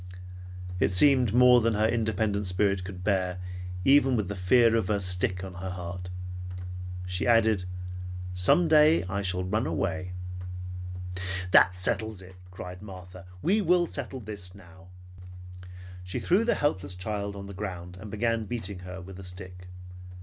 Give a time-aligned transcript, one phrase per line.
[0.79, 3.37] It seemed more than her independent spirit could bear
[3.85, 6.09] even with the fear of the stick on her heart.
[7.05, 7.65] She added,
[8.33, 10.13] "Some day I shall ran away."
[11.51, 13.27] "That settles it!" cried Martha.
[13.43, 14.87] "We will settle this now!"
[16.03, 19.67] She threw the helpless child on the ground and began beating her with the stick.